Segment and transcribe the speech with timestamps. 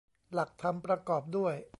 [0.33, 1.55] หลักธรรมประกอบด้วย